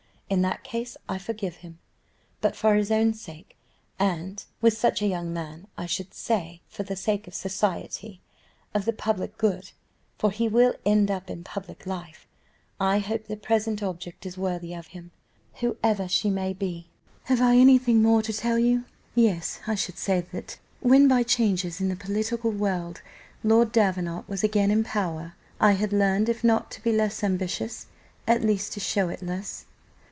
[0.31, 1.79] In that case I forgive him,
[2.39, 3.57] but, for his own sake,
[3.99, 8.21] and with such a young man I should say for the sake of society
[8.73, 9.71] of the public good
[10.17, 12.27] for he will end in public life,
[12.79, 15.11] I hope the present object is worthy of him,
[15.55, 16.87] whoever she may be.
[17.25, 18.85] "Have I anything more to tell you?
[19.13, 23.01] Yes, I should say that, when by changes in the political world
[23.43, 27.87] Lord Davenant was again in power, I had learned, if not to be less ambitious,
[28.25, 29.65] at least to show it less.